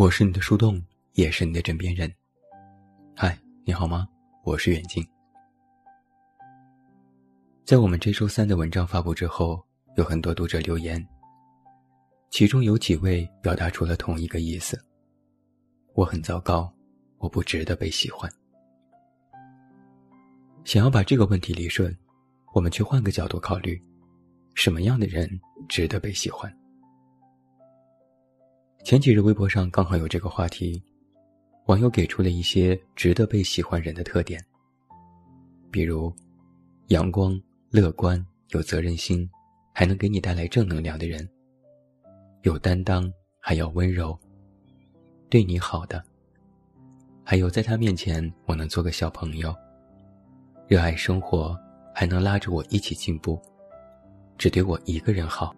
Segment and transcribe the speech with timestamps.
[0.00, 2.10] 我是你的树洞，也是你的枕边人。
[3.14, 4.08] 嗨，你好吗？
[4.44, 5.06] 我是远近。
[7.66, 9.62] 在我们这周三的文章发布之后，
[9.98, 11.06] 有很多读者留言，
[12.30, 14.82] 其中有几位表达出了同一个意思：
[15.92, 16.72] 我很糟糕，
[17.18, 18.32] 我不值得被喜欢。
[20.64, 21.94] 想要把这个问题理顺，
[22.54, 23.78] 我们去换个角度考虑，
[24.54, 25.28] 什么样的人
[25.68, 26.50] 值得被喜欢？
[28.82, 30.82] 前几日微博上刚好有这个话题，
[31.66, 34.42] 网友给出了一些值得被喜欢人的特点，
[35.70, 36.12] 比如
[36.88, 37.38] 阳光、
[37.70, 39.28] 乐观、有责任心，
[39.74, 41.22] 还能给你带来正能量的人；
[42.42, 44.18] 有担当，还要温柔，
[45.28, 46.00] 对你好的；
[47.22, 49.54] 还有在他面前我能做个小朋友，
[50.66, 51.56] 热爱生活，
[51.94, 53.40] 还能拉着我一起进步，
[54.38, 55.54] 只对我一个人好，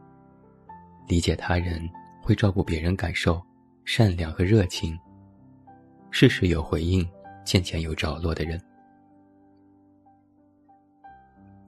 [1.06, 1.89] 理解他人。
[2.22, 3.42] 会照顾别人感受，
[3.84, 4.96] 善良和热情。
[6.10, 7.06] 事事有回应，
[7.44, 8.60] 见钱有着落的人。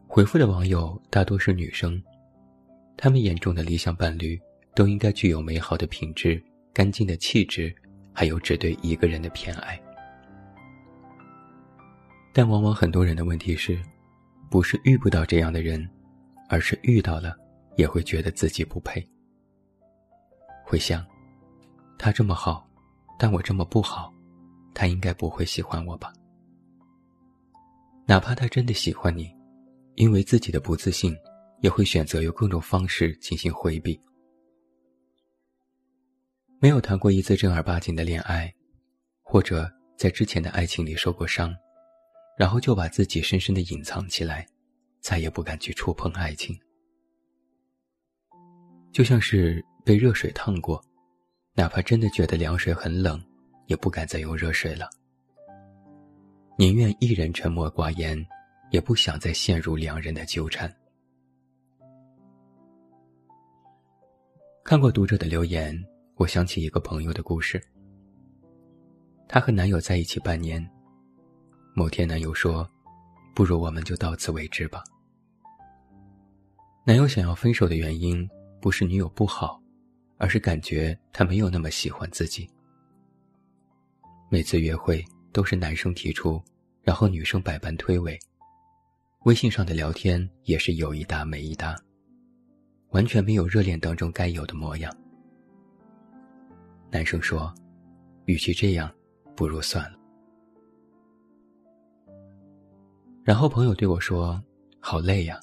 [0.07, 2.01] 回复的网友大多是女生，
[2.97, 4.41] 她们眼中的理想伴侣
[4.75, 6.41] 都应该具有美好的品质、
[6.73, 7.75] 干净的气质，
[8.13, 9.81] 还有只对一个人的偏爱。
[12.33, 13.81] 但往往很多人的问题是，
[14.51, 15.89] 不是遇不到这样的人，
[16.49, 17.37] 而是遇到了，
[17.77, 19.05] 也会觉得自己不配。
[20.65, 21.07] 会想，
[21.99, 22.67] 他这么好，
[23.19, 24.13] 但我这么不好，
[24.75, 26.13] 他应该不会喜欢我吧？
[28.07, 29.31] 哪怕他真的喜欢你，
[29.95, 31.15] 因为自己的不自信，
[31.61, 34.01] 也会选择用各种方式进行回避。
[36.61, 38.53] 没有谈过一次正儿八经的恋爱，
[39.23, 41.55] 或者在之前的爱情里受过伤，
[42.39, 44.47] 然后就把自己深深的隐藏起来，
[45.01, 46.59] 再也不敢去触碰爱情，
[48.93, 49.63] 就像是。
[49.85, 50.83] 被热水烫过，
[51.53, 53.23] 哪怕真的觉得凉水很冷，
[53.67, 54.89] 也不敢再用热水了。
[56.57, 58.27] 宁愿一人沉默寡言，
[58.71, 60.75] 也不想再陷入两人的纠缠。
[64.65, 65.79] 看过读者的留言，
[66.15, 67.63] 我想起一个朋友的故事。
[69.29, 70.67] 她和男友在一起半年，
[71.75, 72.67] 某天男友说
[73.37, 74.83] ：“不如我们就到此为止吧。”
[76.87, 78.27] 男友想要分手的原因，
[78.63, 79.61] 不是女友不好。
[80.19, 82.49] 而是感觉他没有那么喜欢自己。
[84.31, 86.43] 每次约会都是男生提出，
[86.83, 88.19] 然后女生百般推诿。
[89.25, 91.75] 微信上的聊天也是有一搭没一搭，
[92.91, 94.95] 完全没有热恋当中该有的模样。
[96.91, 97.53] 男生说
[98.27, 98.93] ：“与其这样，
[99.35, 99.99] 不如算了。”
[103.25, 104.43] 然后朋友对我说
[104.79, 105.41] ：“好累呀，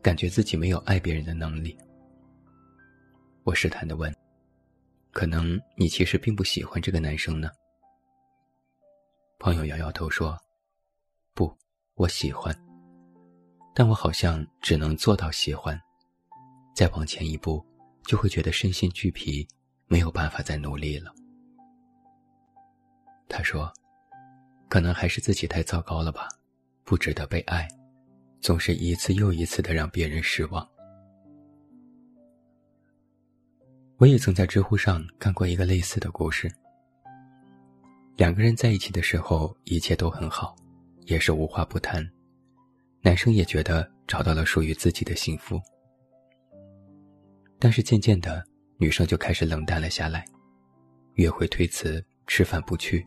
[0.00, 1.76] 感觉自己没有爱别人的能力。”
[3.50, 4.14] 我试探的问
[5.10, 7.50] ：“可能你其实并不喜欢这个男生呢？”
[9.40, 10.38] 朋友摇摇头说
[11.34, 11.52] ：“不，
[11.94, 12.56] 我喜欢，
[13.74, 15.76] 但我好像只能做到喜欢，
[16.76, 17.60] 再往前一步，
[18.04, 19.44] 就会觉得身心俱疲，
[19.88, 21.12] 没有办法再努力了。”
[23.28, 23.72] 他说
[24.70, 26.28] ：“可能还是自己太糟糕了吧，
[26.84, 27.66] 不值得被爱，
[28.40, 30.64] 总是一次又一次的让别人失望。”
[34.00, 36.50] 我也曾在知乎上看过一个类似的故事。
[38.16, 40.56] 两个人在一起的时候，一切都很好，
[41.04, 42.02] 也是无话不谈，
[43.02, 45.60] 男生也觉得找到了属于自己的幸福。
[47.58, 48.42] 但是渐渐的，
[48.78, 50.24] 女生就开始冷淡了下来，
[51.16, 53.04] 约会推辞，吃饭不去，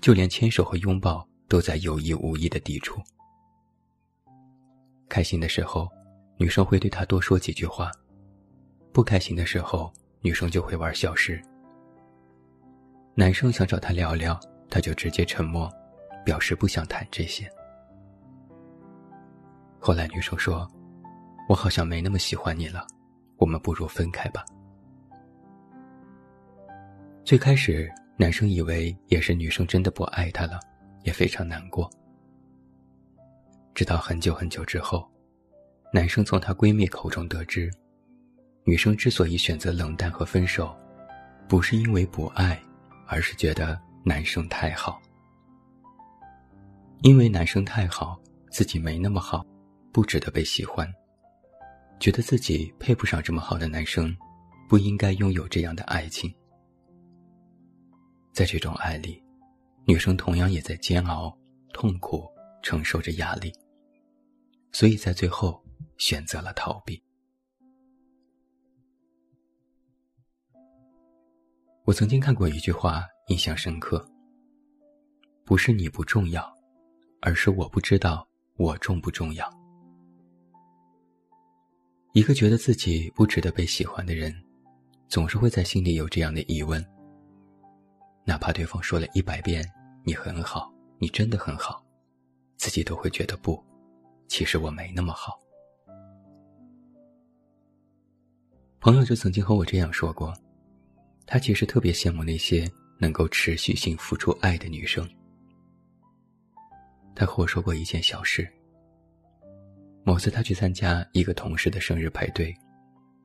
[0.00, 3.02] 就连牵手和拥抱都在有意无意的抵触。
[5.08, 5.88] 开心的时候，
[6.36, 7.88] 女生会对他多说几句话；
[8.92, 9.92] 不开心的时候，
[10.24, 11.38] 女生就会玩消失，
[13.14, 14.40] 男生想找她聊聊，
[14.70, 15.70] 她就直接沉默，
[16.24, 17.46] 表示不想谈这些。
[19.78, 20.66] 后来女生说
[21.46, 22.86] ：“我好像没那么喜欢你了，
[23.36, 24.42] 我们不如分开吧。”
[27.22, 30.58] 最开始，男生以为也是女生真的不爱他了，
[31.02, 31.90] 也非常难过。
[33.74, 35.06] 直到很久很久之后，
[35.92, 37.70] 男生从她闺蜜口中得知。
[38.66, 40.74] 女生之所以选择冷淡和分手，
[41.46, 42.58] 不是因为不爱，
[43.06, 45.00] 而是觉得男生太好。
[47.02, 48.18] 因为男生太好，
[48.50, 49.44] 自己没那么好，
[49.92, 50.90] 不值得被喜欢，
[52.00, 54.16] 觉得自己配不上这么好的男生，
[54.66, 56.34] 不应该拥有这样的爱情。
[58.32, 59.22] 在这种爱里，
[59.84, 61.36] 女生同样也在煎熬、
[61.74, 62.26] 痛苦，
[62.62, 63.52] 承受着压力，
[64.72, 65.62] 所以在最后
[65.98, 67.03] 选择了逃避。
[71.86, 74.02] 我曾经看过一句话，印象深刻。
[75.44, 76.50] 不是你不重要，
[77.20, 78.26] 而是我不知道
[78.56, 79.46] 我重不重要。
[82.14, 84.34] 一个觉得自己不值得被喜欢的人，
[85.08, 86.82] 总是会在心里有这样的疑问。
[88.24, 89.62] 哪怕对方说了一百遍
[90.04, 91.84] “你很好，你真的很好”，
[92.56, 93.62] 自己都会觉得不，
[94.26, 95.38] 其实我没那么好。
[98.80, 100.32] 朋友就曾经和我这样说过，
[101.26, 105.08] 他其实特别羡慕那些能够持续性付出爱的女生。
[107.14, 108.48] 他和我说过一件小事。
[110.04, 112.54] 某次他去参加一个同事的生日派对，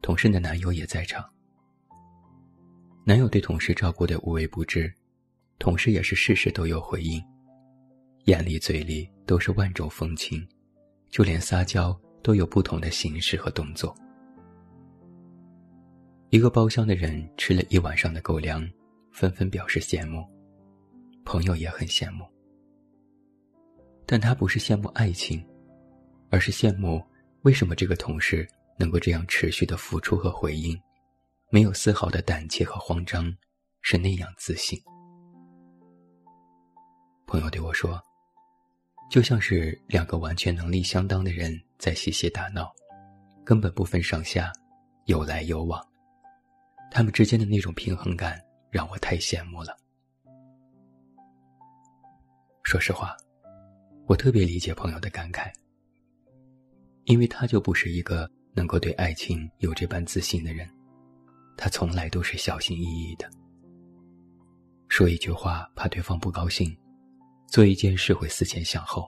[0.01, 1.27] 同事的男友也在场。
[3.03, 4.93] 男友对同事照顾的无微不至，
[5.57, 7.21] 同事也是事事都有回应，
[8.25, 10.47] 眼里嘴里都是万种风情，
[11.09, 13.93] 就连撒娇都有不同的形式和动作。
[16.31, 18.67] 一个包厢的人吃了一晚上的狗粮，
[19.11, 20.23] 纷纷表示羡慕，
[21.25, 22.23] 朋友也很羡慕。
[24.05, 25.43] 但他不是羡慕爱情，
[26.29, 27.03] 而是羡慕
[27.41, 28.47] 为什么这个同事
[28.77, 30.79] 能够这样持续的付出和回应，
[31.49, 33.35] 没有丝毫的胆怯和慌张，
[33.81, 34.79] 是那样自信。
[37.25, 37.99] 朋友对我说
[39.09, 42.71] ：“就像是两个完全能力相当的人在嬉戏打闹，
[43.43, 44.51] 根本不分上下，
[45.05, 45.83] 有来有往，
[46.91, 48.39] 他们之间的那种平衡感
[48.69, 49.75] 让我太羡慕了。”
[52.63, 53.15] 说实话。
[54.07, 55.53] 我特别理解朋友的感慨，
[57.03, 60.67] 因为他就不是一个能够对爱情有这般自信的人，
[61.55, 63.29] 他从来都是小心翼翼的，
[64.87, 66.75] 说一句话怕对方不高兴，
[67.45, 69.07] 做一件事会思前想后。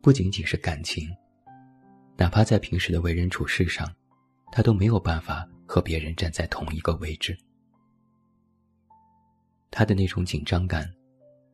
[0.00, 1.06] 不仅仅是感情，
[2.16, 3.86] 哪怕在平时的为人处事上，
[4.50, 7.36] 他都没有办法和别人站在同一个位置。
[9.70, 10.90] 他的那种紧张感，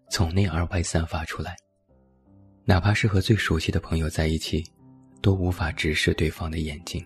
[0.08, 1.56] 从内而外散发出来。
[2.64, 4.64] 哪怕是和最熟悉的朋友在一起，
[5.20, 7.04] 都无法直视对方的眼睛。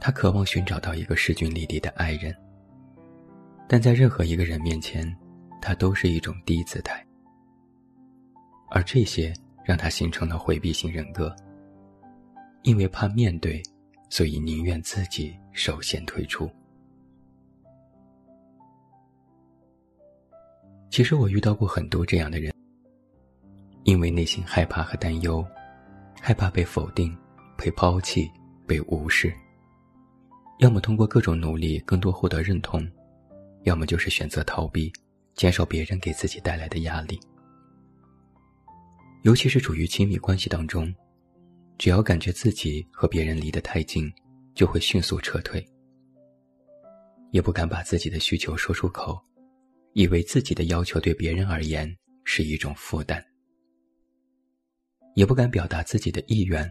[0.00, 2.36] 他渴望寻找到一个势均力敌的爱人，
[3.66, 5.10] 但在任何一个人面前，
[5.60, 7.04] 他都是一种低姿态。
[8.68, 9.32] 而这些
[9.64, 11.34] 让他形成了回避型人格。
[12.62, 13.62] 因为怕面对，
[14.14, 16.48] 所以宁愿自己首先退出。
[20.88, 22.54] 其实我遇到过很多这样的人。
[23.82, 25.44] 因为内心害怕和担忧，
[26.20, 27.12] 害怕被否定、
[27.56, 28.30] 被抛弃、
[28.68, 29.34] 被无视，
[30.60, 32.88] 要么通过各种努力更多获得认同，
[33.64, 34.92] 要么就是选择逃避，
[35.34, 37.18] 减少别人给自己带来的压力。
[39.22, 40.94] 尤其是处于亲密关系当中，
[41.76, 44.12] 只要感觉自己和别人离得太近，
[44.54, 45.64] 就会迅速撤退，
[47.30, 49.20] 也不敢把自己的需求说出口，
[49.92, 51.92] 以为自己的要求对别人而言
[52.24, 53.24] 是一种负担。
[55.14, 56.68] 也不敢表达自己的意愿，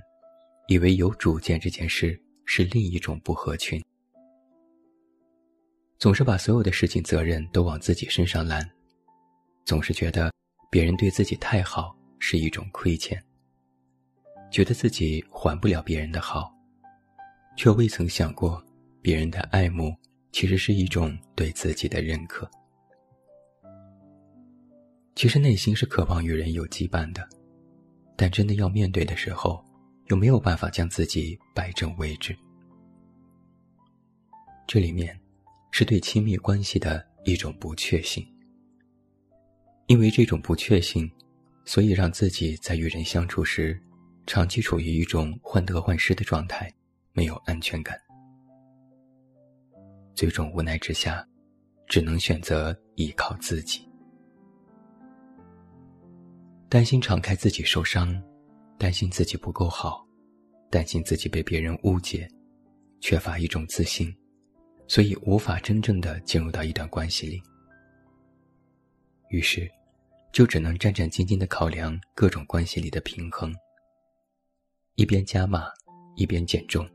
[0.68, 3.82] 以为有主见这件事是另一种不合群。
[5.98, 8.70] 总是把所有的事情责任都往自己身上揽，
[9.64, 10.34] 总是觉得
[10.70, 13.24] 别人对自己太好是一种亏欠，
[14.54, 16.54] 觉得自己还不了别人的好，
[17.58, 18.64] 却未曾想过
[19.02, 19.92] 别人的爱慕
[20.32, 22.48] 其实是一种对自己的认可。
[25.16, 27.28] 其实内心是渴望与人有羁绊的。
[28.16, 29.66] 但真的要面对的时候，
[30.10, 32.38] 又没有办法将自己摆正位置。
[34.68, 35.20] 这里面
[35.72, 38.24] 是对亲密关系的一种不确信。
[39.88, 41.12] 因为这种不确信，
[41.66, 43.82] 所以让自己在与人相处时，
[44.26, 46.74] 长期处于一种患得患失的状态，
[47.12, 48.00] 没有安全感。
[50.16, 51.28] 最终无奈之下，
[51.88, 53.88] 只能选择依靠自己。
[56.70, 58.22] 担心敞开自己受伤，
[58.78, 60.06] 担心自己不够好，
[60.70, 62.28] 担心自己被别人误解，
[63.00, 64.16] 缺乏一种自信，
[64.88, 67.42] 所以无法真正的进入到一段关系里。
[69.30, 69.70] 于是，
[70.32, 73.54] 就只能战战兢兢的考量各种关系里的平衡，
[74.96, 75.68] 一边加码，
[76.16, 76.88] 一边减重，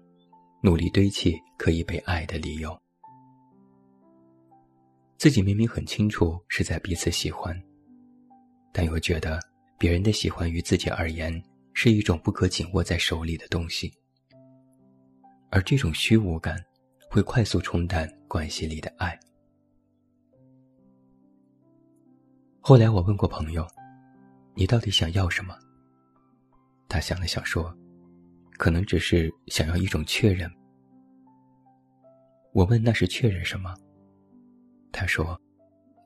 [0.62, 2.76] 努力堆砌可以被爱的理由。
[5.16, 7.56] 自己明明很清楚是在彼此喜欢，
[8.72, 9.40] 但又觉得。
[9.80, 11.40] 别人的喜欢于自己而言
[11.72, 13.88] 是一种不可紧握在手里的东西，
[15.50, 16.60] 而这种虚无感
[17.08, 19.16] 会快速冲淡关系里的爱。
[22.58, 23.64] 后来我问过朋友
[24.56, 25.56] ：“你到底想要什么？”
[26.90, 27.72] 他想了想说
[28.58, 30.50] ：“可能只是想要一种确认。
[32.52, 33.74] 我问那是确认什么？
[34.92, 35.40] 他说：“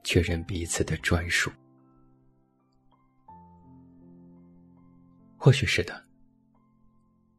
[0.05, 1.51] 确认彼此的专属。”
[5.39, 6.01] 或许是的。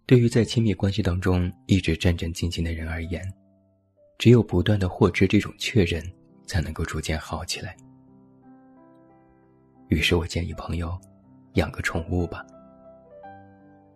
[0.05, 3.23] 对于在亲密关系当中一直战战兢兢的人而言，
[4.17, 6.03] 只有不断的获知这种确认，
[6.45, 7.75] 才能够逐渐好起来。
[9.87, 10.99] 于是我建议朋友，
[11.53, 12.45] 养个宠物吧。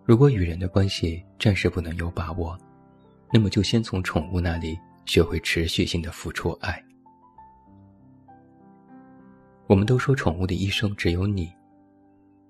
[0.08, 2.58] 如果与人的关系暂时不能有把握，
[3.30, 6.82] 那么就先从宠物那里学会持续性的付出爱。
[9.68, 11.52] 我们都说宠物的一生只有你，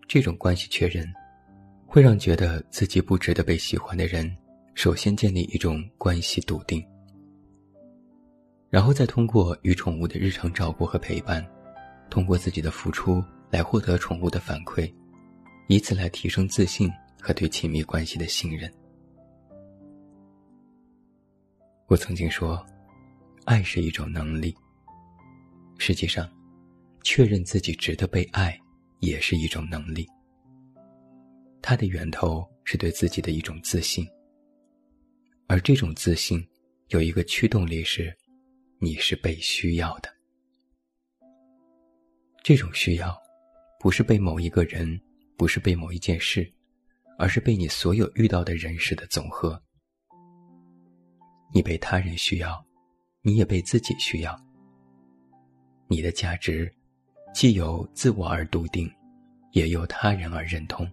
[0.08, 1.12] 这种关系确认。
[1.88, 4.32] 会让觉得自己不值得被喜欢的人，
[4.76, 6.86] 首先建立一种关系笃定，
[8.70, 11.44] 然后再通过与宠物的日常照顾和陪伴，
[12.08, 14.94] 通过自己的付出来获得宠物的反馈，
[15.70, 18.72] 以此来提升自信和对亲密关系的信任。
[21.88, 22.66] 我曾经说，
[23.46, 24.56] 爱是一种能力。
[25.78, 26.30] 实际上，
[27.04, 28.60] 确认自己值得被爱，
[29.00, 30.08] 也是一种能力。
[31.62, 34.08] 它的源头是对自己的一种自信，
[35.48, 36.46] 而这种自信
[36.88, 38.16] 有一个驱动力是，
[38.80, 40.10] 你是被需要的。
[42.44, 43.18] 这种需要，
[43.80, 45.00] 不是被某一个人，
[45.38, 46.50] 不是被某一件事，
[47.18, 49.62] 而是被你所有遇到的人事的总和。
[51.54, 52.64] 你被他人需要，
[53.22, 54.40] 你也被自己需要。
[55.88, 56.72] 你的价值，
[57.34, 58.92] 既由自我而笃定，
[59.54, 60.90] 也由他人而认同。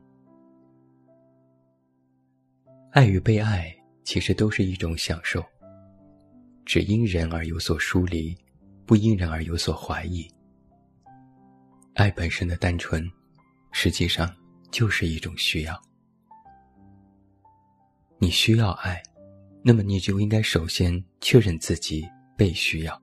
[2.93, 5.45] 爱与被爱其实都是一种享受，
[6.64, 8.37] 只因人而有所疏离，
[8.87, 10.26] 不因人而有所怀疑。
[11.95, 13.04] 爱本身的单纯，
[13.73, 14.33] 实际上
[14.71, 15.81] 就是一种需要。
[18.25, 19.02] 你需要爱，
[19.62, 23.02] 那么你就应该首先确认自己被需要。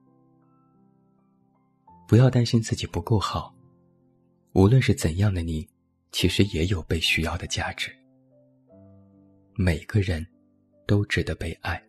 [2.08, 3.54] 不要担心自己不够好，
[4.54, 5.64] 无论是怎样的你，
[6.10, 7.88] 其实也有被需要的价值。
[9.54, 10.26] 每个人
[10.88, 11.80] 都值得被爱，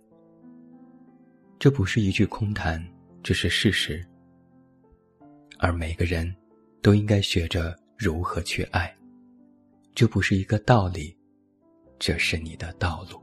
[1.58, 2.88] 这不是一句空谈，
[3.24, 4.08] 这是事实。
[5.58, 6.32] 而每个人
[6.84, 8.96] 都应该学着如何去爱，
[9.96, 11.18] 这不是一个道理，
[11.98, 13.23] 这是你的道路。